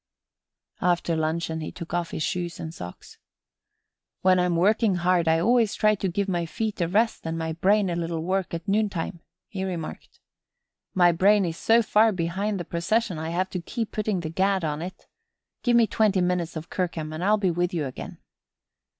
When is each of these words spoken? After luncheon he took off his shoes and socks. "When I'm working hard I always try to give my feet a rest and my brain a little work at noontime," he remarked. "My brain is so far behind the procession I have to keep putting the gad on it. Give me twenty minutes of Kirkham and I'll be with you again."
After 0.81 1.15
luncheon 1.15 1.61
he 1.61 1.71
took 1.71 1.93
off 1.93 2.09
his 2.09 2.23
shoes 2.23 2.59
and 2.59 2.73
socks. 2.73 3.19
"When 4.21 4.39
I'm 4.39 4.55
working 4.55 4.95
hard 4.95 5.27
I 5.27 5.37
always 5.37 5.75
try 5.75 5.93
to 5.93 6.07
give 6.07 6.27
my 6.27 6.47
feet 6.47 6.81
a 6.81 6.87
rest 6.87 7.27
and 7.27 7.37
my 7.37 7.53
brain 7.53 7.87
a 7.87 7.95
little 7.95 8.23
work 8.23 8.51
at 8.55 8.67
noontime," 8.67 9.19
he 9.47 9.63
remarked. 9.63 10.19
"My 10.95 11.11
brain 11.11 11.45
is 11.45 11.57
so 11.57 11.83
far 11.83 12.11
behind 12.11 12.59
the 12.59 12.65
procession 12.65 13.19
I 13.19 13.29
have 13.29 13.51
to 13.51 13.61
keep 13.61 13.91
putting 13.91 14.21
the 14.21 14.29
gad 14.31 14.63
on 14.63 14.81
it. 14.81 15.05
Give 15.61 15.75
me 15.77 15.85
twenty 15.85 16.19
minutes 16.21 16.55
of 16.55 16.71
Kirkham 16.71 17.13
and 17.13 17.23
I'll 17.23 17.37
be 17.37 17.51
with 17.51 17.71
you 17.71 17.85
again." 17.85 18.17